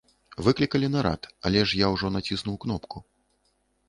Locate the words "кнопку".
2.65-3.03